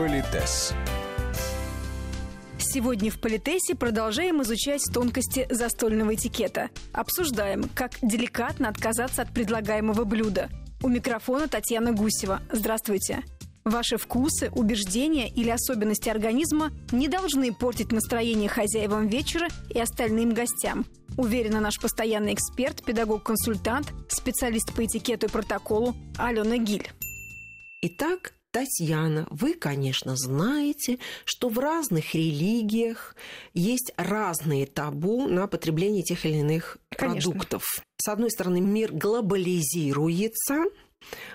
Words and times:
Политес. 0.00 0.72
Сегодня 2.58 3.10
в 3.10 3.20
Политесе 3.20 3.74
продолжаем 3.74 4.40
изучать 4.40 4.80
тонкости 4.94 5.46
застольного 5.50 6.14
этикета. 6.14 6.70
Обсуждаем, 6.94 7.64
как 7.74 7.90
деликатно 8.00 8.70
отказаться 8.70 9.20
от 9.20 9.34
предлагаемого 9.34 10.04
блюда. 10.04 10.48
У 10.82 10.88
микрофона 10.88 11.48
Татьяна 11.48 11.92
Гусева. 11.92 12.40
Здравствуйте. 12.50 13.24
Ваши 13.66 13.98
вкусы, 13.98 14.50
убеждения 14.52 15.28
или 15.28 15.50
особенности 15.50 16.08
организма 16.08 16.70
не 16.92 17.06
должны 17.06 17.52
портить 17.52 17.92
настроение 17.92 18.48
хозяевам 18.48 19.06
вечера 19.06 19.48
и 19.68 19.78
остальным 19.78 20.32
гостям. 20.32 20.86
Уверена 21.18 21.60
наш 21.60 21.78
постоянный 21.78 22.32
эксперт, 22.32 22.82
педагог-консультант, 22.82 23.92
специалист 24.08 24.72
по 24.74 24.82
этикету 24.82 25.26
и 25.26 25.28
протоколу 25.28 25.94
Алена 26.16 26.56
Гиль. 26.56 26.90
Итак, 27.82 28.32
Татьяна, 28.50 29.28
вы, 29.30 29.54
конечно, 29.54 30.16
знаете, 30.16 30.98
что 31.24 31.48
в 31.48 31.58
разных 31.58 32.14
религиях 32.14 33.14
есть 33.54 33.92
разные 33.96 34.66
табу 34.66 35.28
на 35.28 35.46
потребление 35.46 36.02
тех 36.02 36.26
или 36.26 36.38
иных 36.38 36.78
конечно. 36.90 37.30
продуктов. 37.30 37.64
С 37.96 38.08
одной 38.08 38.30
стороны, 38.30 38.60
мир 38.60 38.92
глобализируется, 38.92 40.64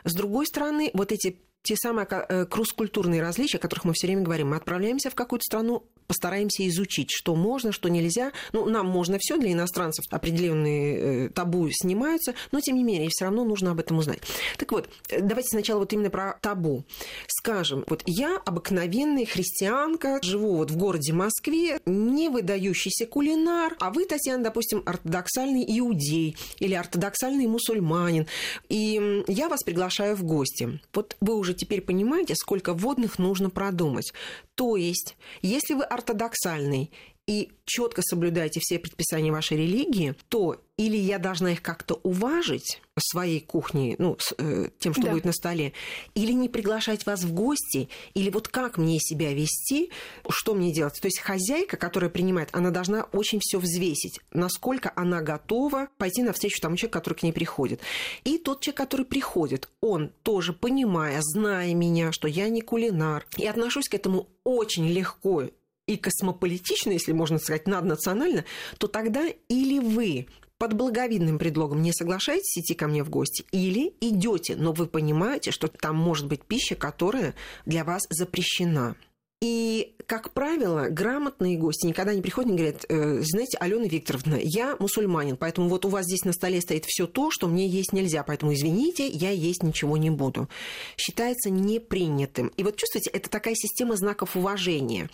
с 0.04 0.14
другой 0.14 0.46
стороны, 0.46 0.92
вот 0.94 1.12
эти 1.12 1.40
те 1.64 1.76
самые 1.76 2.06
э, 2.06 2.46
кросс-культурные 2.46 3.22
различия, 3.22 3.58
о 3.58 3.62
которых 3.62 3.86
мы 3.86 3.94
все 3.94 4.08
время 4.08 4.22
говорим. 4.22 4.50
Мы 4.50 4.58
отправляемся 4.58 5.10
в 5.10 5.16
какую-то 5.16 5.44
страну, 5.44 5.84
постараемся 6.08 6.68
изучить, 6.68 7.10
что 7.12 7.36
можно, 7.36 7.72
что 7.72 7.90
нельзя. 7.90 8.32
Ну, 8.54 8.66
нам 8.66 8.88
можно 8.88 9.18
все 9.20 9.38
для 9.38 9.52
иностранцев 9.52 10.06
определенные 10.12 11.28
э, 11.28 11.30
табу 11.30 11.70
снимаются, 11.72 12.34
но 12.52 12.60
тем 12.60 12.76
не 12.76 12.84
менее, 12.84 13.10
все 13.10 13.26
равно 13.26 13.44
нужно 13.44 13.72
об 13.72 13.80
этом 13.80 13.98
узнать. 13.98 14.22
Так 14.58 14.72
вот, 14.72 14.90
э, 15.10 15.22
давайте 15.22 15.50
сначала 15.50 15.80
вот 15.80 15.94
именно 15.94 16.10
про 16.10 16.38
табу. 16.42 16.84
Скажем, 17.28 17.84
вот 17.88 18.04
я 18.06 18.38
обыкновенная 18.46 19.26
христианка, 19.26 20.20
живу 20.22 20.58
вот 20.58 20.72
в 20.72 20.78
городе 20.78 21.14
Москве, 21.14 21.80
не 21.86 22.30
выдающийся 22.30 23.06
кулинар, 23.06 23.76
а 23.80 23.92
вы, 23.92 24.06
Татьяна, 24.06 24.44
допустим, 24.44 24.84
ортодоксальный 24.86 25.66
иудей 25.68 26.36
или 26.60 26.74
ортодоксальный 26.74 27.48
мусульманин, 27.48 28.28
и 28.70 29.24
я 29.28 29.50
вас 29.50 29.64
приглашаю 29.64 30.16
в 30.16 30.24
гости. 30.24 30.80
Вот 30.94 31.18
вы 31.22 31.36
уже 31.36 31.54
теперь 31.54 31.82
понимаете, 31.82 32.36
сколько 32.36 32.74
водных 32.74 33.20
нужно 33.20 33.50
продумать. 33.50 34.14
То 34.56 34.78
есть, 34.78 35.18
если 35.42 35.74
вы 35.74 35.84
ортодоксальный 35.96 36.92
и 37.28 37.52
четко 37.66 38.02
соблюдаете 38.04 38.60
все 38.62 38.78
предписания 38.78 39.32
вашей 39.32 39.58
религии, 39.58 40.14
то 40.30 40.62
или 40.78 40.98
я 40.98 41.18
должна 41.18 41.54
их 41.54 41.62
как-то 41.62 42.00
уважить 42.04 42.82
своей 43.00 43.40
кухне, 43.40 43.96
ну, 43.98 44.18
с 44.20 44.36
э, 44.38 44.70
тем, 44.78 44.94
что 44.94 45.04
да. 45.04 45.12
будет 45.12 45.26
на 45.26 45.32
столе, 45.32 45.74
или 46.14 46.34
не 46.34 46.50
приглашать 46.50 47.06
вас 47.06 47.24
в 47.24 47.34
гости, 47.34 47.90
или 48.14 48.30
вот 48.30 48.48
как 48.50 48.78
мне 48.78 49.00
себя 49.00 49.34
вести, 49.34 49.90
что 50.30 50.54
мне 50.54 50.72
делать. 50.72 51.00
То 51.02 51.08
есть 51.08 51.20
хозяйка, 51.20 51.78
которая 51.78 52.12
принимает, 52.12 52.50
она 52.52 52.70
должна 52.70 53.04
очень 53.14 53.40
все 53.42 53.58
взвесить, 53.58 54.20
насколько 54.32 54.92
она 54.96 55.22
готова 55.22 55.88
пойти 55.98 56.22
навстречу 56.22 56.62
тому 56.62 56.76
человеку, 56.76 57.00
который 57.00 57.16
к 57.16 57.24
ней 57.24 57.34
приходит. 57.34 57.82
И 58.24 58.38
тот 58.38 58.62
человек, 58.62 58.78
который 58.78 59.06
приходит, 59.06 59.70
он 59.82 60.12
тоже 60.24 60.54
понимая, 60.54 61.22
зная 61.22 61.74
меня, 61.74 62.12
что 62.12 62.28
я 62.28 62.50
не 62.50 62.62
кулинар, 62.62 63.26
и 63.38 63.48
отношусь 63.48 63.90
к 63.90 63.96
этому 63.96 64.28
очень 64.44 64.88
легко 64.88 65.46
и 65.88 65.98
космополитично, 65.98 66.92
если 66.92 67.12
можно 67.12 67.38
сказать, 67.38 67.68
наднационально, 67.68 68.46
то 68.78 68.88
тогда 68.88 69.28
или 69.50 69.80
вы 69.80 70.28
под 70.58 70.74
благовидным 70.74 71.38
предлогом 71.38 71.82
не 71.82 71.92
соглашаетесь 71.92 72.58
идти 72.58 72.74
ко 72.74 72.88
мне 72.88 73.04
в 73.04 73.10
гости, 73.10 73.46
или 73.52 73.94
идете, 74.00 74.56
но 74.56 74.72
вы 74.72 74.88
понимаете, 74.88 75.52
что 75.52 75.68
там 75.68 75.96
может 75.96 76.28
быть 76.28 76.44
пища, 76.44 76.76
которая 76.76 77.36
для 77.66 77.84
вас 77.84 78.04
запрещена. 78.10 78.96
И, 79.42 79.95
как 80.06 80.32
правило, 80.32 80.88
грамотные 80.90 81.58
гости 81.58 81.88
никогда 81.88 82.14
не 82.14 82.22
приходят 82.22 82.52
и 82.52 82.56
говорят, 82.56 82.86
э, 82.90 83.22
знаете, 83.22 83.58
Алена 83.58 83.86
Викторовна, 83.86 84.40
я 84.42 84.76
мусульманин, 84.80 85.38
поэтому 85.38 85.70
вот 85.70 85.86
у 85.86 85.90
вас 85.90 86.06
здесь 86.06 86.24
на 86.26 86.34
столе 86.34 86.62
стоит 86.62 86.86
все 86.86 87.08
то, 87.08 87.32
что 87.32 87.48
мне 87.48 87.68
есть 87.68 87.94
нельзя, 87.94 88.24
поэтому 88.24 88.54
извините, 88.54 89.08
я 89.08 89.32
есть 89.32 89.64
ничего 89.64 89.98
не 89.98 90.10
буду. 90.10 90.50
Считается 90.98 91.50
непринятым. 91.50 92.48
И 92.58 92.64
вот 92.64 92.76
чувствуете, 92.76 93.10
это 93.12 93.30
такая 93.30 93.56
система 93.56 93.96
знаков 93.96 94.36
уважения. 94.36 95.10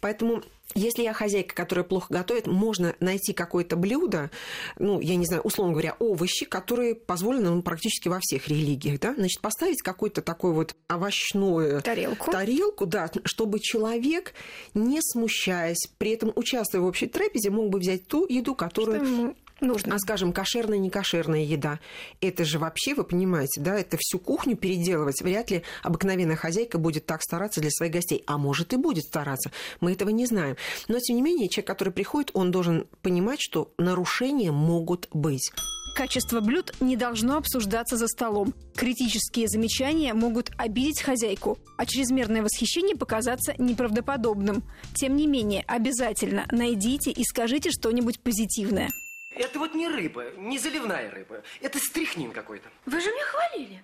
Поэтому 0.00 0.42
если 0.74 1.02
я 1.02 1.12
хозяйка, 1.12 1.54
которая 1.54 1.84
плохо 1.84 2.06
готовит, 2.10 2.46
можно 2.46 2.94
найти 3.00 3.32
какое-то 3.32 3.76
блюдо, 3.76 4.30
ну, 4.78 5.00
я 5.00 5.16
не 5.16 5.26
знаю, 5.26 5.42
условно 5.42 5.72
говоря, 5.72 5.96
овощи, 5.98 6.46
которые 6.46 6.94
позволены 6.94 7.50
ну, 7.50 7.62
практически 7.62 8.08
во 8.08 8.20
всех 8.20 8.46
религиях, 8.48 9.00
да, 9.00 9.14
значит, 9.14 9.40
поставить 9.40 9.82
какую-то 9.82 10.22
такую 10.22 10.54
вот 10.54 10.76
овощную 10.88 11.82
тарелку. 11.82 12.30
тарелку, 12.30 12.86
да, 12.86 13.10
чтобы 13.24 13.58
человек, 13.58 14.29
не 14.74 15.00
смущаясь, 15.00 15.88
при 15.98 16.12
этом 16.12 16.32
участвуя 16.36 16.82
в 16.82 16.86
общей 16.86 17.06
трапезе, 17.06 17.50
мог 17.50 17.70
бы 17.70 17.78
взять 17.78 18.06
ту 18.06 18.26
еду, 18.28 18.54
которую 18.54 19.34
нужно. 19.60 19.94
А, 19.94 19.98
скажем, 19.98 20.32
кошерная, 20.32 20.78
не 20.78 20.90
кошерная 20.90 21.42
еда. 21.42 21.80
Это 22.20 22.44
же 22.44 22.58
вообще, 22.58 22.94
вы 22.94 23.04
понимаете, 23.04 23.60
да, 23.60 23.78
это 23.78 23.96
всю 23.98 24.18
кухню 24.18 24.56
переделывать. 24.56 25.20
Вряд 25.22 25.50
ли 25.50 25.62
обыкновенная 25.82 26.36
хозяйка 26.36 26.78
будет 26.78 27.06
так 27.06 27.22
стараться 27.22 27.60
для 27.60 27.70
своих 27.70 27.92
гостей. 27.92 28.22
А 28.26 28.38
может 28.38 28.72
и 28.72 28.76
будет 28.76 29.04
стараться. 29.04 29.50
Мы 29.80 29.92
этого 29.92 30.10
не 30.10 30.26
знаем. 30.26 30.56
Но, 30.88 30.98
тем 30.98 31.16
не 31.16 31.22
менее, 31.22 31.48
человек, 31.48 31.66
который 31.66 31.92
приходит, 31.92 32.30
он 32.34 32.50
должен 32.50 32.86
понимать, 33.02 33.40
что 33.40 33.72
нарушения 33.78 34.52
могут 34.52 35.08
быть. 35.12 35.52
Качество 35.94 36.40
блюд 36.40 36.72
не 36.80 36.96
должно 36.96 37.36
обсуждаться 37.36 37.96
за 37.96 38.06
столом. 38.06 38.54
Критические 38.74 39.48
замечания 39.48 40.14
могут 40.14 40.50
обидеть 40.56 41.02
хозяйку, 41.02 41.58
а 41.76 41.86
чрезмерное 41.86 42.42
восхищение 42.42 42.96
показаться 42.96 43.54
неправдоподобным. 43.58 44.62
Тем 44.94 45.16
не 45.16 45.26
менее, 45.26 45.64
обязательно 45.66 46.46
найдите 46.50 47.10
и 47.10 47.24
скажите 47.24 47.70
что-нибудь 47.70 48.20
позитивное. 48.20 48.88
Это 49.36 49.58
вот 49.58 49.74
не 49.74 49.88
рыба, 49.88 50.24
не 50.36 50.58
заливная 50.58 51.10
рыба. 51.10 51.42
Это 51.60 51.78
стряхнин 51.78 52.32
какой-то. 52.32 52.68
Вы 52.86 53.00
же 53.00 53.10
меня 53.10 53.24
хвалили. 53.24 53.82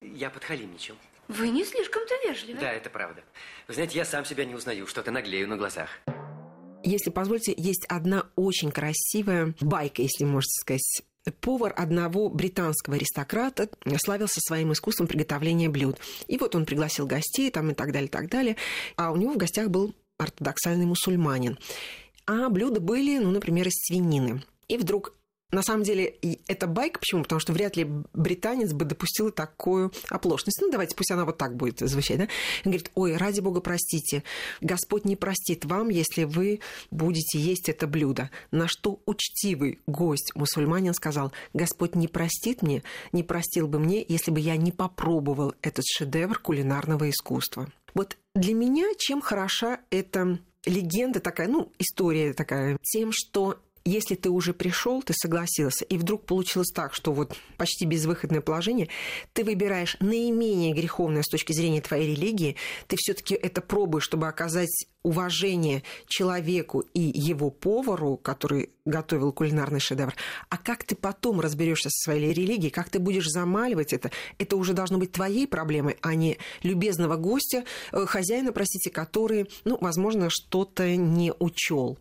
Я 0.00 0.30
подхалимничал. 0.30 0.96
Вы 1.28 1.48
не 1.48 1.64
слишком-то 1.64 2.14
вежливы. 2.26 2.60
Да, 2.60 2.70
это 2.72 2.90
правда. 2.90 3.22
Вы 3.66 3.74
знаете, 3.74 3.98
я 3.98 4.04
сам 4.04 4.24
себя 4.24 4.44
не 4.44 4.54
узнаю, 4.54 4.86
что-то 4.86 5.10
наглею 5.10 5.48
на 5.48 5.56
глазах. 5.56 5.88
Если 6.82 7.10
позвольте, 7.10 7.54
есть 7.56 7.86
одна 7.88 8.28
очень 8.36 8.70
красивая 8.70 9.54
байка, 9.60 10.02
если 10.02 10.24
можно 10.24 10.50
сказать, 10.60 11.02
повар 11.32 11.72
одного 11.76 12.28
британского 12.28 12.96
аристократа 12.96 13.68
славился 14.02 14.40
своим 14.40 14.72
искусством 14.72 15.06
приготовления 15.06 15.68
блюд. 15.68 15.98
И 16.26 16.36
вот 16.36 16.54
он 16.54 16.66
пригласил 16.66 17.06
гостей 17.06 17.50
там 17.50 17.70
и 17.70 17.74
так 17.74 17.92
далее, 17.92 18.08
и 18.08 18.10
так 18.10 18.28
далее. 18.28 18.56
А 18.96 19.12
у 19.12 19.16
него 19.16 19.34
в 19.34 19.38
гостях 19.38 19.68
был 19.68 19.94
ортодоксальный 20.18 20.86
мусульманин. 20.86 21.58
А 22.26 22.48
блюда 22.48 22.80
были, 22.80 23.18
ну, 23.18 23.30
например, 23.30 23.68
из 23.68 23.74
свинины. 23.86 24.42
И 24.68 24.76
вдруг 24.76 25.14
на 25.54 25.62
самом 25.62 25.84
деле, 25.84 26.16
это 26.48 26.66
байк. 26.66 26.98
Почему? 26.98 27.22
Потому 27.22 27.40
что 27.40 27.52
вряд 27.52 27.76
ли 27.76 27.88
британец 28.12 28.72
бы 28.72 28.84
допустил 28.84 29.30
такую 29.30 29.92
оплошность. 30.08 30.60
Ну, 30.60 30.70
давайте, 30.70 30.96
пусть 30.96 31.10
она 31.10 31.24
вот 31.24 31.38
так 31.38 31.56
будет 31.56 31.78
звучать, 31.78 32.18
да? 32.18 32.24
Он 32.64 32.72
говорит, 32.72 32.90
ой, 32.94 33.16
ради 33.16 33.40
бога, 33.40 33.60
простите, 33.60 34.24
Господь 34.60 35.04
не 35.04 35.16
простит 35.16 35.64
вам, 35.64 35.88
если 35.88 36.24
вы 36.24 36.60
будете 36.90 37.38
есть 37.38 37.68
это 37.68 37.86
блюдо. 37.86 38.30
На 38.50 38.66
что 38.68 39.00
учтивый 39.06 39.80
гость, 39.86 40.32
мусульманин, 40.34 40.94
сказал, 40.94 41.32
Господь 41.52 41.94
не 41.94 42.08
простит 42.08 42.62
мне, 42.62 42.82
не 43.12 43.22
простил 43.22 43.68
бы 43.68 43.78
мне, 43.78 44.04
если 44.06 44.30
бы 44.30 44.40
я 44.40 44.56
не 44.56 44.72
попробовал 44.72 45.54
этот 45.62 45.84
шедевр 45.86 46.38
кулинарного 46.38 47.08
искусства. 47.10 47.68
Вот 47.94 48.16
для 48.34 48.54
меня 48.54 48.88
чем 48.98 49.20
хороша 49.20 49.80
эта 49.90 50.40
легенда 50.66 51.20
такая, 51.20 51.48
ну, 51.48 51.72
история 51.78 52.32
такая, 52.32 52.78
тем, 52.82 53.10
что 53.12 53.60
если 53.84 54.14
ты 54.14 54.30
уже 54.30 54.54
пришел, 54.54 55.02
ты 55.02 55.12
согласился, 55.14 55.84
и 55.84 55.98
вдруг 55.98 56.24
получилось 56.24 56.70
так, 56.74 56.94
что 56.94 57.12
вот 57.12 57.36
почти 57.56 57.84
безвыходное 57.84 58.40
положение, 58.40 58.88
ты 59.32 59.44
выбираешь 59.44 59.96
наименее 60.00 60.72
греховное 60.72 61.22
с 61.22 61.28
точки 61.28 61.52
зрения 61.52 61.80
твоей 61.80 62.14
религии, 62.14 62.56
ты 62.86 62.96
все-таки 62.96 63.34
это 63.34 63.60
пробуешь, 63.60 64.04
чтобы 64.04 64.28
оказать 64.28 64.86
уважение 65.04 65.82
человеку 66.08 66.80
и 66.94 67.00
его 67.00 67.50
повару, 67.50 68.16
который 68.16 68.70
готовил 68.86 69.32
кулинарный 69.32 69.80
шедевр, 69.80 70.14
а 70.48 70.58
как 70.58 70.84
ты 70.84 70.94
потом 70.94 71.40
разберешься 71.40 71.90
со 71.90 72.10
своей 72.10 72.32
религией, 72.32 72.70
как 72.70 72.88
ты 72.88 72.98
будешь 72.98 73.28
замаливать 73.28 73.92
это, 73.92 74.10
это 74.38 74.56
уже 74.56 74.72
должно 74.72 74.98
быть 74.98 75.12
твоей 75.12 75.46
проблемой, 75.46 75.96
а 76.02 76.14
не 76.14 76.38
любезного 76.62 77.16
гостя, 77.16 77.64
э, 77.92 78.06
хозяина, 78.06 78.52
простите, 78.52 78.90
который, 78.90 79.48
ну, 79.64 79.78
возможно, 79.80 80.28
что-то 80.30 80.96
не 80.96 81.32
учел. 81.38 81.98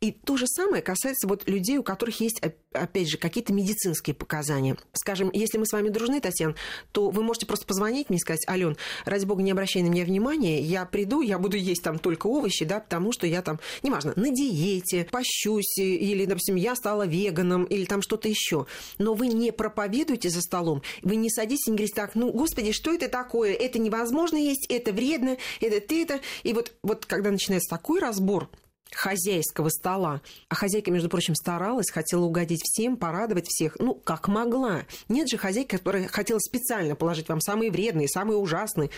И 0.00 0.12
то 0.12 0.36
же 0.36 0.46
самое 0.46 0.82
касается 0.82 1.28
вот 1.28 1.48
людей, 1.48 1.78
у 1.78 1.82
которых 1.82 2.20
есть, 2.20 2.40
опять 2.72 3.10
же, 3.10 3.18
какие-то 3.18 3.52
медицинские 3.52 4.14
показания. 4.14 4.76
Скажем, 4.92 5.30
если 5.32 5.58
мы 5.58 5.66
с 5.66 5.72
вами 5.72 5.88
дружны, 5.88 6.20
Татьяна, 6.20 6.54
то 6.92 7.10
вы 7.10 7.22
можете 7.22 7.46
просто 7.46 7.66
позвонить 7.66 8.08
мне 8.08 8.18
и 8.18 8.20
сказать, 8.20 8.46
Ален, 8.48 8.76
ради 9.04 9.24
бога, 9.24 9.42
не 9.42 9.50
обращай 9.50 9.82
на 9.82 9.88
меня 9.88 10.04
внимания, 10.04 10.60
я 10.60 10.84
приду, 10.84 11.20
я 11.20 11.38
буду 11.38 11.56
есть 11.56 11.82
там 11.82 11.98
только 11.98 12.17
только 12.18 12.26
овощи, 12.26 12.64
да, 12.64 12.80
потому 12.80 13.12
что 13.12 13.26
я 13.26 13.42
там, 13.42 13.60
неважно, 13.82 14.12
на 14.16 14.30
диете, 14.30 15.06
пощусь, 15.10 15.78
или, 15.78 16.24
допустим, 16.24 16.56
я 16.56 16.74
стала 16.74 17.06
веганом, 17.06 17.64
или 17.64 17.84
там 17.84 18.02
что-то 18.02 18.28
еще. 18.28 18.66
Но 18.98 19.14
вы 19.14 19.28
не 19.28 19.52
проповедуете 19.52 20.28
за 20.28 20.42
столом, 20.42 20.82
вы 21.02 21.16
не 21.16 21.30
садитесь 21.30 21.68
и 21.68 21.70
не 21.70 21.76
говорите 21.76 21.94
так, 21.94 22.14
ну, 22.14 22.32
господи, 22.32 22.72
что 22.72 22.92
это 22.92 23.08
такое? 23.08 23.54
Это 23.54 23.78
невозможно 23.78 24.36
есть, 24.36 24.66
это 24.68 24.92
вредно, 24.92 25.36
это 25.60 25.80
ты 25.80 26.02
это. 26.02 26.20
И 26.42 26.52
вот, 26.52 26.72
вот 26.82 27.06
когда 27.06 27.30
начинается 27.30 27.70
такой 27.70 28.00
разбор, 28.00 28.50
хозяйского 28.90 29.68
стола. 29.68 30.22
А 30.48 30.54
хозяйка, 30.54 30.90
между 30.90 31.10
прочим, 31.10 31.34
старалась, 31.34 31.90
хотела 31.90 32.24
угодить 32.24 32.62
всем, 32.64 32.96
порадовать 32.96 33.46
всех, 33.46 33.76
ну, 33.78 33.94
как 33.94 34.28
могла. 34.28 34.86
Нет 35.10 35.28
же 35.28 35.36
хозяйки, 35.36 35.76
которая 35.76 36.08
хотела 36.08 36.38
специально 36.38 36.96
положить 36.96 37.28
вам 37.28 37.42
самые 37.42 37.70
вредные, 37.70 38.08
самые 38.08 38.38
ужасные 38.38 38.88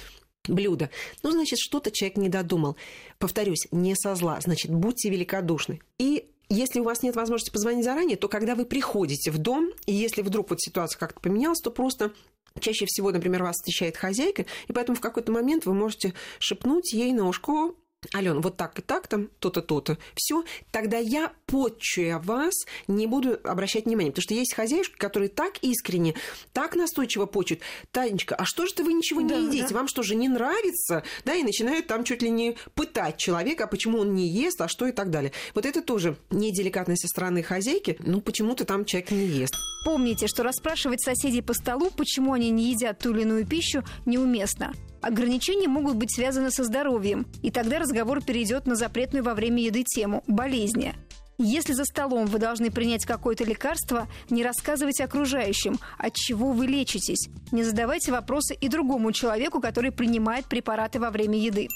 блюда. 0.49 0.91
Ну, 1.23 1.31
значит, 1.31 1.59
что-то 1.59 1.91
человек 1.91 2.17
не 2.17 2.29
додумал. 2.29 2.77
Повторюсь, 3.19 3.67
не 3.71 3.95
со 3.95 4.15
зла. 4.15 4.39
Значит, 4.41 4.73
будьте 4.73 5.11
великодушны. 5.11 5.81
И 5.99 6.29
если 6.49 6.81
у 6.81 6.85
вас 6.85 7.03
нет 7.03 7.15
возможности 7.15 7.53
позвонить 7.53 7.85
заранее, 7.85 8.17
то 8.17 8.29
когда 8.29 8.55
вы 8.55 8.65
приходите 8.65 9.31
в 9.31 9.39
дом, 9.39 9.71
и 9.87 9.93
если 9.93 10.23
вдруг 10.23 10.51
вот 10.51 10.61
ситуация 10.61 10.99
как-то 10.99 11.21
поменялась, 11.21 11.61
то 11.61 11.71
просто 11.71 12.13
Чаще 12.59 12.85
всего, 12.87 13.13
например, 13.13 13.45
вас 13.45 13.55
встречает 13.57 13.97
хозяйка, 13.97 14.45
и 14.67 14.73
поэтому 14.73 14.97
в 14.97 15.01
какой-то 15.01 15.31
момент 15.31 15.67
вы 15.67 15.73
можете 15.73 16.15
шепнуть 16.41 16.93
ей 16.93 17.13
на 17.13 17.29
ушко 17.29 17.75
Ален, 18.15 18.41
вот 18.41 18.57
так 18.57 18.79
и 18.79 18.83
так 18.83 19.07
там, 19.09 19.29
то-то, 19.39 19.61
то-то. 19.61 19.99
Все, 20.15 20.45
тогда 20.71 20.97
я, 20.97 21.33
подчуя 21.47 22.19
вас, 22.19 22.55
не 22.89 23.07
буду 23.07 23.39
обращать 23.45 23.85
внимания. 23.85 24.11
Потому 24.11 24.23
что 24.23 24.35
есть 24.35 24.55
хозяюшки, 24.55 24.97
которые 24.97 25.29
так 25.29 25.59
искренне, 25.59 26.15
так 26.53 26.77
настойчиво 26.77 27.27
почут. 27.27 27.61
Танечка, 27.91 28.35
а 28.35 28.45
что 28.47 28.67
же 28.67 28.73
ты 28.73 28.85
вы 28.85 28.95
ничего 28.95 29.21
да, 29.21 29.37
не 29.37 29.47
едите? 29.47 29.69
Да. 29.69 29.75
Вам 29.75 29.89
что 29.89 30.03
же 30.03 30.15
не 30.15 30.29
нравится? 30.29 31.05
Да, 31.25 31.35
и 31.35 31.43
начинают 31.43 31.87
там 31.89 32.05
чуть 32.05 32.23
ли 32.23 32.31
не 32.31 32.57
пытать 32.75 33.19
человека, 33.19 33.65
а 33.65 33.67
почему 33.67 33.99
он 33.99 34.15
не 34.15 34.29
ест, 34.29 34.61
а 34.61 34.69
что 34.69 34.87
и 34.87 34.93
так 34.93 35.11
далее. 35.11 35.33
Вот 35.55 35.67
это 35.67 35.83
тоже 35.83 36.17
неделикатность 36.31 37.03
со 37.03 37.09
стороны 37.09 37.43
хозяйки. 37.43 37.97
Ну, 38.01 38.21
почему-то 38.23 38.65
там 38.65 38.87
человек 38.87 39.11
не 39.11 39.27
ест. 39.27 39.55
Помните, 39.85 40.27
что 40.27 40.43
расспрашивать 40.43 41.03
соседей 41.03 41.43
по 41.43 41.53
столу, 41.53 41.91
почему 41.91 42.33
они 42.33 42.51
не 42.51 42.71
едят 42.71 42.99
ту 42.99 43.13
или 43.13 43.23
иную 43.23 43.47
пищу, 43.47 43.83
неуместно. 44.07 44.73
Ограничения 45.03 45.69
могут 45.69 45.97
быть 45.97 46.15
связаны 46.15 46.51
со 46.51 46.65
здоровьем, 46.65 47.27
и 47.43 47.51
тогда 47.51 47.79
разговор 47.79 48.23
перейдет 48.23 48.67
на 48.67 48.75
запретную 48.75 49.25
во 49.25 49.35
время 49.35 49.63
еды 49.63 49.83
тему– 49.83 50.23
болезни. 50.27 50.95
Если 51.39 51.73
за 51.73 51.87
столом 51.87 52.27
вы 52.27 52.39
должны 52.39 52.71
принять 52.71 53.07
какое-то 53.07 53.45
лекарство, 53.45 54.09
не 54.29 54.45
рассказывайте 54.45 55.05
окружающим, 55.05 55.79
от 55.97 56.15
чего 56.15 56.53
вы 56.53 56.67
лечитесь. 56.67 57.31
Не 57.51 57.65
задавайте 57.65 58.13
вопросы 58.13 58.55
и 58.55 58.69
другому 58.69 59.11
человеку, 59.13 59.59
который 59.59 59.91
принимает 59.91 60.45
препараты 60.45 61.01
во 61.01 61.11
время 61.11 61.39
еды. 61.39 61.69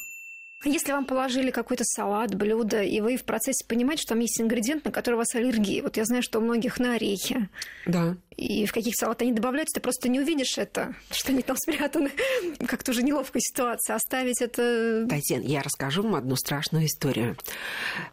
Если 0.64 0.92
вам 0.92 1.04
положили 1.04 1.50
какой-то 1.50 1.84
салат, 1.84 2.34
блюдо, 2.34 2.82
и 2.82 3.00
вы 3.00 3.16
в 3.16 3.24
процессе 3.24 3.64
понимаете, 3.66 4.02
что 4.02 4.14
там 4.14 4.20
есть 4.20 4.40
ингредиент, 4.40 4.84
на 4.84 4.92
который 4.92 5.14
у 5.14 5.18
вас 5.18 5.34
аллергия. 5.34 5.82
Вот 5.82 5.96
я 5.96 6.04
знаю, 6.04 6.22
что 6.22 6.38
у 6.38 6.42
многих 6.42 6.78
на 6.78 6.94
орехи. 6.94 7.48
Да. 7.86 8.16
И 8.36 8.66
в 8.66 8.72
каких 8.72 8.94
салат 8.96 9.22
они 9.22 9.32
добавляются, 9.32 9.74
ты 9.74 9.80
просто 9.80 10.08
не 10.08 10.20
увидишь 10.20 10.58
это, 10.58 10.94
что 11.10 11.32
они 11.32 11.42
там 11.42 11.56
спрятаны. 11.56 12.10
Как-то 12.66 12.90
уже 12.90 13.02
неловкая 13.02 13.40
ситуация. 13.40 13.96
Оставить 13.96 14.40
это... 14.40 15.06
Татьяна, 15.08 15.42
я 15.42 15.62
расскажу 15.62 16.02
вам 16.02 16.16
одну 16.16 16.36
страшную 16.36 16.86
историю. 16.86 17.36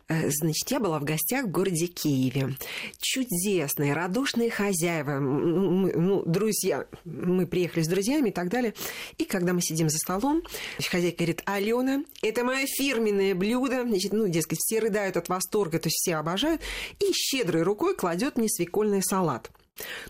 Э, 0.08 0.30
значит, 0.30 0.70
я 0.70 0.80
была 0.80 1.00
в 1.00 1.04
гостях 1.04 1.46
в 1.46 1.52
городе 1.52 1.88
Киеве. 1.88 2.56
Чудесные, 3.00 3.94
радушные 3.94 4.52
хозяева, 4.52 5.20
мы, 5.20 5.94
ну, 5.94 6.24
друзья. 6.26 6.86
Мы 7.06 7.48
приехали 7.48 7.84
с 7.84 7.88
друзьями 7.88 8.30
и 8.30 8.32
так 8.32 8.50
далее. 8.50 8.74
И 9.18 9.26
когда 9.26 9.54
мы 9.54 9.62
сидим 9.62 9.90
за 9.90 9.98
столом, 9.98 10.44
хозяйка 10.90 11.18
говорит, 11.20 11.42
Алена, 11.46 12.04
это 12.22 12.41
мое 12.44 12.66
фирменное 12.66 13.36
блюдо. 13.36 13.84
Значит, 13.84 14.14
ну, 14.14 14.28
дескать, 14.28 14.60
все 14.60 14.80
рыдают 14.80 15.18
от 15.18 15.30
восторга, 15.30 15.80
то 15.80 15.88
есть 15.88 15.98
все 15.98 16.16
обожают. 16.16 16.62
И 17.00 17.12
щедрой 17.14 17.64
рукой 17.64 17.96
кладет 17.96 18.38
мне 18.38 18.50
свекольный 18.50 19.04
салат. 19.04 19.52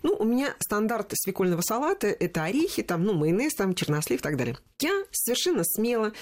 Ну, 0.03 0.15
у 0.15 0.23
меня 0.23 0.55
стандарт 0.59 1.13
свекольного 1.13 1.61
салата– 1.61 2.07
это 2.19 2.43
орехи, 2.43 2.83
там, 2.83 3.03
ну, 3.03 3.13
майонез, 3.13 3.53
там, 3.53 3.75
чернослив 3.75 4.19
и 4.19 4.23
так 4.23 4.37
далее. 4.37 4.57
Я 4.79 5.03
совершенно 5.11 5.63
смело 5.63 6.13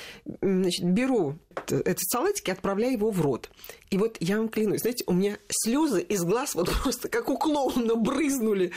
значит, 0.42 0.86
беру 0.86 1.40
этот 1.68 2.00
салатик 2.02 2.50
и 2.50 2.52
отправляю 2.52 2.94
его 2.94 3.12
в 3.12 3.22
рот. 3.22 3.50
И 3.90 3.98
вот 3.98 4.18
я 4.20 4.38
вам 4.38 4.50
клянусь, 4.50 4.82
знаете, 4.82 5.04
у 5.08 5.14
меня 5.14 5.38
слезы 5.50 6.02
из 6.02 6.24
глаз 6.24 6.56
вот 6.56 6.70
просто 6.84 7.10
как 7.10 7.30
у 7.30 7.38
клоуна 7.38 7.96
брызнули. 7.96 8.72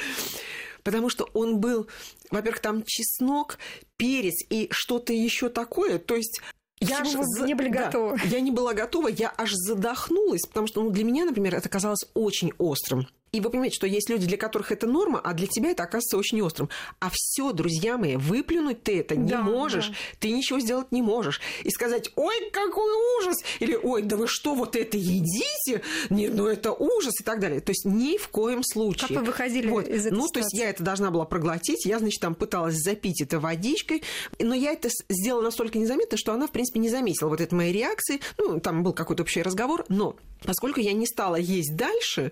Потому 0.84 1.10
что 1.10 1.28
он 1.32 1.60
был, 1.60 1.86
во-первых, 2.30 2.60
там 2.60 2.82
чеснок, 2.84 3.58
перец 3.96 4.44
и 4.50 4.68
что-то 4.72 5.12
еще 5.12 5.48
такое. 5.48 5.98
То 5.98 6.16
есть 6.16 6.40
я 6.88 7.00
аж 7.00 7.14
вы 7.14 7.46
не 7.46 7.54
были 7.54 7.68
да, 7.68 7.86
готовы. 7.86 8.20
Я 8.24 8.40
не 8.40 8.50
была 8.50 8.74
готова, 8.74 9.08
я 9.08 9.32
аж 9.36 9.52
задохнулась, 9.52 10.46
потому 10.46 10.66
что 10.66 10.82
ну, 10.82 10.90
для 10.90 11.04
меня, 11.04 11.24
например, 11.24 11.54
это 11.54 11.68
казалось 11.68 12.04
очень 12.14 12.52
острым. 12.58 13.06
И 13.34 13.40
вы 13.40 13.48
понимаете, 13.48 13.76
что 13.76 13.86
есть 13.86 14.10
люди, 14.10 14.26
для 14.26 14.36
которых 14.36 14.72
это 14.72 14.86
норма, 14.86 15.18
а 15.18 15.32
для 15.32 15.46
тебя 15.46 15.70
это 15.70 15.84
оказывается 15.84 16.18
очень 16.18 16.42
острым. 16.42 16.68
А 17.00 17.08
все, 17.10 17.52
друзья 17.52 17.96
мои, 17.96 18.16
выплюнуть 18.16 18.82
ты 18.82 19.00
это 19.00 19.16
не 19.16 19.30
да, 19.30 19.40
можешь, 19.40 19.88
да. 19.88 19.94
ты 20.20 20.30
ничего 20.32 20.60
сделать 20.60 20.92
не 20.92 21.00
можешь. 21.00 21.40
И 21.64 21.70
сказать, 21.70 22.10
ой, 22.14 22.50
какой 22.52 22.92
ужас! 23.18 23.38
Или, 23.60 23.74
ой, 23.74 24.02
да 24.02 24.16
вы 24.16 24.26
что, 24.28 24.54
вот 24.54 24.76
это 24.76 24.98
едите? 24.98 25.80
Нет, 26.10 26.34
ну 26.34 26.46
это 26.46 26.72
ужас 26.72 27.18
и 27.22 27.24
так 27.24 27.40
далее. 27.40 27.60
То 27.60 27.70
есть 27.70 27.86
ни 27.86 28.18
в 28.18 28.28
коем 28.28 28.62
случае. 28.62 29.08
Как 29.08 29.16
вы 29.20 29.24
выходили 29.24 29.66
вот. 29.66 29.88
из 29.88 30.04
этой 30.04 30.14
Ну, 30.14 30.26
ситуации? 30.26 30.32
то 30.34 30.38
есть 30.40 30.52
я 30.52 30.68
это 30.68 30.82
должна 30.82 31.10
была 31.10 31.24
проглотить, 31.24 31.86
я, 31.86 32.00
значит, 32.00 32.20
там 32.20 32.34
пыталась 32.34 32.76
запить 32.76 33.22
это 33.22 33.40
водичкой, 33.40 34.02
но 34.40 34.54
я 34.54 34.72
это 34.72 34.90
сделала 35.08 35.40
настолько 35.40 35.78
незаметно, 35.78 36.18
что 36.18 36.34
она, 36.34 36.48
в 36.48 36.50
принципе, 36.50 36.80
не 36.80 36.90
заметила 36.90 37.30
вот 37.30 37.40
этой 37.40 37.54
моей 37.54 37.72
реакции. 37.72 38.20
Ну, 38.36 38.60
там 38.60 38.82
был 38.82 38.92
какой-то 38.92 39.22
общий 39.22 39.40
разговор, 39.40 39.86
но 39.88 40.16
поскольку 40.44 40.80
я 40.80 40.92
не 40.92 41.06
стала 41.06 41.36
есть 41.36 41.76
дальше, 41.76 42.30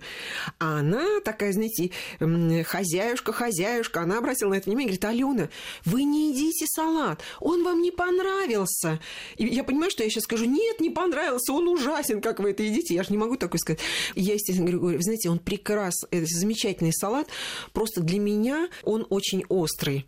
а 0.59 0.77
она 0.79 0.90
такая, 1.23 1.53
знаете, 1.53 1.91
хозяюшка, 2.63 3.33
хозяюшка, 3.33 4.01
она 4.01 4.17
обратила 4.17 4.49
на 4.49 4.55
это 4.55 4.69
внимание 4.69 4.93
и 4.93 4.97
говорит, 4.97 5.05
Алена, 5.05 5.49
вы 5.85 6.03
не 6.03 6.31
едите 6.31 6.65
салат, 6.67 7.21
он 7.39 7.63
вам 7.63 7.81
не 7.81 7.91
понравился. 7.91 8.99
И 9.37 9.45
я 9.45 9.63
понимаю, 9.63 9.91
что 9.91 10.03
я 10.03 10.09
сейчас 10.09 10.23
скажу, 10.23 10.45
нет, 10.45 10.79
не 10.79 10.89
понравился, 10.89 11.53
он 11.53 11.67
ужасен, 11.67 12.21
как 12.21 12.39
вы 12.39 12.51
это 12.51 12.63
едите. 12.63 12.95
Я 12.95 13.03
же 13.03 13.11
не 13.11 13.17
могу 13.17 13.37
такое 13.37 13.59
сказать. 13.59 13.79
Я, 14.15 14.33
естественно, 14.33 14.69
говорю, 14.69 14.97
вы 14.97 15.03
знаете, 15.03 15.29
он 15.29 15.39
прекрасный, 15.39 16.25
замечательный 16.25 16.93
салат, 16.93 17.27
просто 17.73 18.01
для 18.01 18.19
меня 18.19 18.69
он 18.83 19.05
очень 19.09 19.43
острый. 19.49 20.05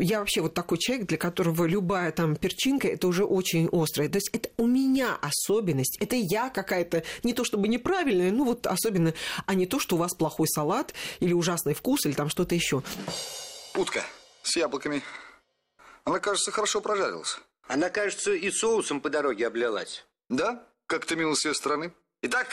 Я 0.00 0.20
вообще 0.20 0.40
вот 0.40 0.54
такой 0.54 0.78
человек, 0.78 1.06
для 1.08 1.18
которого 1.18 1.64
любая 1.66 2.12
там 2.12 2.36
перчинка, 2.36 2.88
это 2.88 3.08
уже 3.08 3.24
очень 3.24 3.68
острая. 3.72 4.08
То 4.08 4.16
есть 4.16 4.30
это 4.32 4.50
у 4.56 4.66
меня 4.66 5.16
особенность, 5.20 5.96
это 6.00 6.16
я 6.16 6.50
какая-то, 6.50 7.02
не 7.22 7.32
то 7.32 7.44
чтобы 7.44 7.68
неправильная, 7.68 8.30
ну 8.32 8.44
вот 8.44 8.66
особенно, 8.66 9.14
а 9.46 9.54
не 9.54 9.66
то, 9.66 9.78
что 9.78 9.95
у 9.96 9.98
вас 9.98 10.14
плохой 10.14 10.46
салат 10.46 10.94
или 11.20 11.32
ужасный 11.32 11.74
вкус 11.74 12.06
или 12.06 12.12
там 12.12 12.28
что-то 12.28 12.54
еще. 12.54 12.82
Утка 13.74 14.04
с 14.42 14.56
яблоками. 14.56 15.02
Она, 16.04 16.20
кажется, 16.20 16.52
хорошо 16.52 16.80
прожарилась. 16.80 17.38
Она, 17.66 17.90
кажется, 17.90 18.32
и 18.32 18.50
соусом 18.50 19.00
по 19.00 19.10
дороге 19.10 19.48
облилась. 19.48 20.06
Да? 20.28 20.68
Как-то 20.86 21.16
мило 21.16 21.34
с 21.34 21.44
ее 21.44 21.54
стороны. 21.54 21.92
Итак, 22.22 22.46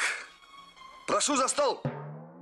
прошу 1.05 1.35
за 1.35 1.47
стол. 1.47 1.83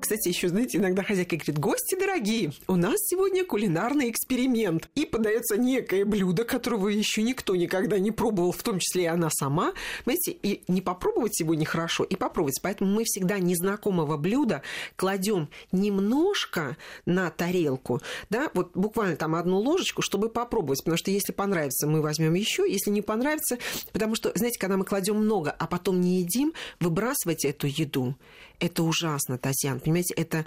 Кстати, 0.02 0.30
еще, 0.30 0.50
знаете, 0.50 0.80
иногда 0.80 1.04
хозяйка 1.04 1.36
говорит, 1.36 1.60
гости 1.60 1.96
дорогие, 1.98 2.52
у 2.68 2.76
нас 2.76 2.96
сегодня 2.98 3.46
кулинарный 3.46 4.10
эксперимент. 4.10 4.90
И 4.96 5.06
подается 5.06 5.58
некое 5.58 6.06
блюдо, 6.06 6.44
которого 6.44 6.88
еще 6.88 7.22
никто 7.22 7.56
никогда 7.56 8.00
не 8.00 8.10
пробовал, 8.10 8.52
в 8.52 8.64
том 8.64 8.80
числе 8.80 9.04
и 9.04 9.06
она 9.06 9.30
сама. 9.30 9.74
Знаете, 10.06 10.32
и 10.32 10.64
не 10.68 10.82
попробовать 10.82 11.40
его 11.40 11.54
нехорошо, 11.54 12.04
и 12.04 12.16
попробовать. 12.16 12.60
Поэтому 12.64 12.92
мы 12.92 13.04
всегда 13.06 13.38
незнакомого 13.38 14.18
блюда 14.18 14.64
кладем 14.96 15.50
немножко 15.72 16.78
на 17.06 17.30
тарелку, 17.30 18.02
да, 18.32 18.50
вот 18.56 18.72
буквально 18.74 19.16
там 19.16 19.36
одну 19.36 19.60
ложечку, 19.60 20.02
чтобы 20.02 20.30
попробовать. 20.30 20.80
Потому 20.80 20.98
что 20.98 21.12
если 21.12 21.32
понравится, 21.32 21.88
мы 21.88 22.02
возьмем 22.02 22.34
еще. 22.34 22.66
Если 22.68 22.90
не 22.90 23.04
понравится, 23.04 23.60
потому 23.94 24.16
что, 24.16 24.32
знаете, 24.34 24.60
когда 24.60 24.78
мы 24.78 24.84
кладем 24.84 25.18
много, 25.18 25.52
а 25.52 25.68
потом 25.68 26.02
не 26.02 26.22
едим, 26.22 26.54
выбрасывать 26.80 27.46
эту 27.46 27.68
еду, 27.68 28.16
это 28.60 28.84
ужасно, 28.84 29.38
Татьяна. 29.38 29.80
Понимаете, 29.92 30.14
это 30.14 30.46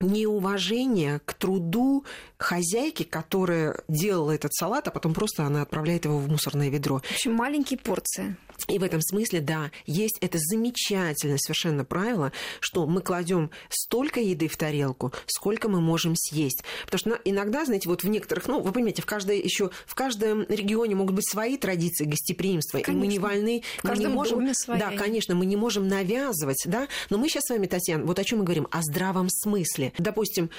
неуважение 0.00 1.20
к 1.24 1.32
труду 1.34 2.04
хозяйки, 2.36 3.02
которая 3.02 3.80
делала 3.88 4.32
этот 4.32 4.52
салат, 4.54 4.88
а 4.88 4.90
потом 4.90 5.14
просто 5.14 5.44
она 5.44 5.62
отправляет 5.62 6.04
его 6.04 6.18
в 6.18 6.28
мусорное 6.28 6.68
ведро. 6.68 6.98
В 6.98 7.12
общем, 7.12 7.32
маленькие 7.32 7.78
порции. 7.78 8.36
И 8.68 8.78
в 8.78 8.82
этом 8.82 9.00
смысле, 9.00 9.40
да, 9.40 9.70
есть 9.86 10.18
это 10.20 10.38
замечательное 10.38 11.38
совершенно 11.38 11.84
правило, 11.84 12.32
что 12.60 12.86
мы 12.86 13.00
кладем 13.00 13.50
столько 13.68 14.20
еды 14.20 14.48
в 14.48 14.56
тарелку, 14.56 15.12
сколько 15.26 15.68
мы 15.68 15.80
можем 15.80 16.14
съесть. 16.16 16.62
Потому 16.84 16.98
что 16.98 17.20
иногда, 17.24 17.64
знаете, 17.64 17.88
вот 17.88 18.02
в 18.02 18.08
некоторых, 18.08 18.48
ну, 18.48 18.60
вы 18.60 18.72
понимаете, 18.72 19.02
в 19.02 19.06
каждой 19.06 19.40
еще 19.40 19.70
в 19.86 19.94
каждом 19.94 20.42
регионе 20.48 20.94
могут 20.94 21.14
быть 21.14 21.28
свои 21.28 21.56
традиции 21.56 22.04
гостеприимства, 22.04 22.78
конечно. 22.78 22.92
и 22.92 22.96
мы 22.96 23.06
не 23.06 23.18
вольны, 23.18 23.62
в 23.82 23.88
мы 23.88 23.96
не 23.96 24.06
можем, 24.06 24.50
да, 24.68 24.90
конечно, 24.96 25.34
мы 25.34 25.46
не 25.46 25.56
можем 25.56 25.86
навязывать, 25.88 26.62
да, 26.66 26.88
но 27.10 27.18
мы 27.18 27.28
сейчас 27.28 27.44
с 27.44 27.50
вами, 27.50 27.66
Татьяна, 27.66 28.04
вот 28.04 28.18
о 28.18 28.24
чем 28.24 28.40
мы 28.40 28.44
говорим, 28.44 28.68
о 28.70 28.82
здравом 28.82 29.28
смысле. 29.30 29.85
Допустим, 29.98 30.50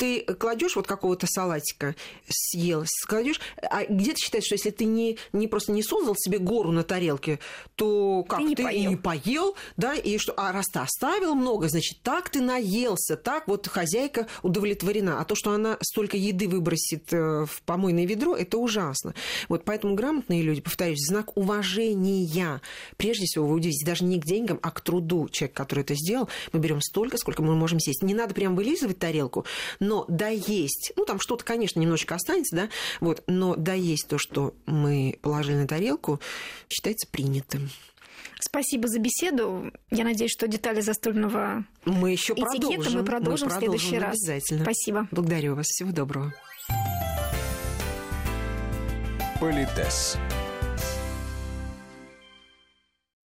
ты 0.00 0.22
кладешь 0.22 0.76
вот 0.76 0.86
какого-то 0.86 1.26
салатика, 1.26 1.94
съел, 2.26 2.86
кладешь, 3.06 3.38
а 3.60 3.84
где 3.84 4.14
ты 4.14 4.18
считаешь, 4.18 4.44
что 4.46 4.54
если 4.54 4.70
ты 4.70 4.86
не, 4.86 5.18
не 5.34 5.46
просто 5.46 5.72
не 5.72 5.82
создал 5.82 6.16
себе 6.16 6.38
гору 6.38 6.72
на 6.72 6.84
тарелке, 6.84 7.38
то 7.74 8.24
как 8.26 8.38
Ты 8.38 8.44
не 8.46 8.54
ты 8.54 8.62
и 8.62 8.64
поел. 8.64 8.90
не 8.90 8.96
поел, 8.96 9.56
да, 9.76 9.94
и 9.94 10.16
что, 10.16 10.32
а 10.38 10.52
раз 10.52 10.68
ты 10.68 10.78
оставил 10.78 11.34
много, 11.34 11.68
значит, 11.68 11.98
так 12.02 12.30
ты 12.30 12.40
наелся, 12.40 13.16
так 13.16 13.46
вот 13.46 13.66
хозяйка 13.68 14.26
удовлетворена. 14.42 15.20
А 15.20 15.24
то, 15.26 15.34
что 15.34 15.52
она 15.52 15.76
столько 15.82 16.16
еды 16.16 16.48
выбросит 16.48 17.12
э, 17.12 17.44
в 17.44 17.62
помойное 17.66 18.06
ведро, 18.06 18.34
это 18.34 18.56
ужасно. 18.56 19.14
Вот 19.50 19.64
поэтому 19.66 19.94
грамотные 19.96 20.40
люди, 20.40 20.62
повторюсь, 20.62 21.04
знак 21.06 21.36
уважения, 21.36 22.62
прежде 22.96 23.26
всего, 23.26 23.46
вы 23.46 23.56
удивитесь, 23.56 23.84
даже 23.84 24.04
не 24.04 24.18
к 24.18 24.24
деньгам, 24.24 24.58
а 24.62 24.70
к 24.70 24.80
труду 24.80 25.28
человека, 25.28 25.62
который 25.62 25.80
это 25.80 25.94
сделал, 25.94 26.30
мы 26.54 26.60
берем 26.60 26.80
столько, 26.80 27.18
сколько 27.18 27.42
мы 27.42 27.54
можем 27.54 27.80
съесть. 27.80 28.02
Не 28.02 28.14
надо 28.14 28.32
прям 28.32 28.56
вылизывать 28.56 28.98
тарелку, 28.98 29.44
но 29.78 29.89
доесть, 30.08 30.92
ну, 30.96 31.04
там 31.04 31.20
что-то, 31.20 31.44
конечно, 31.44 31.80
немножечко 31.80 32.14
останется, 32.14 32.56
да, 32.56 32.68
вот, 33.00 33.22
но 33.26 33.56
доесть 33.56 34.08
то, 34.08 34.18
что 34.18 34.54
мы 34.66 35.18
положили 35.22 35.56
на 35.56 35.66
тарелку, 35.66 36.20
считается 36.68 37.08
принятым. 37.10 37.70
Спасибо 38.40 38.88
за 38.88 38.98
беседу. 38.98 39.70
Я 39.90 40.04
надеюсь, 40.04 40.32
что 40.32 40.48
детали 40.48 40.80
застольного 40.80 41.64
Мы 41.84 42.12
еще 42.12 42.32
этикета 42.32 42.60
продолжим. 42.60 42.98
мы 42.98 43.04
продолжим 43.04 43.48
в 43.50 43.52
следующий 43.52 43.98
раз. 43.98 44.14
Обязательно. 44.14 44.62
Спасибо. 44.64 45.08
Благодарю 45.10 45.54
вас. 45.56 45.66
Всего 45.66 45.92
доброго. 45.92 46.34
Политес. 49.40 50.16